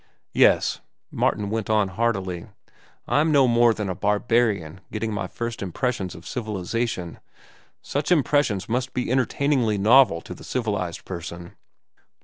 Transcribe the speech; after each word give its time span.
"Yes," 0.33 0.79
Martin 1.11 1.51
went 1.51 1.69
on 1.69 1.89
heartily, 1.89 2.47
"I'm 3.07 3.31
no 3.31 3.47
more 3.47 3.71
than 3.71 3.87
a 3.87 3.93
barbarian 3.93 4.81
getting 4.91 5.13
my 5.13 5.27
first 5.27 5.61
impressions 5.61 6.15
of 6.15 6.25
civilization. 6.25 7.19
Such 7.83 8.11
impressions 8.11 8.67
must 8.67 8.95
be 8.95 9.11
entertainingly 9.11 9.77
novel 9.77 10.19
to 10.21 10.33
the 10.33 10.43
civilized 10.43 11.05
person." 11.05 11.55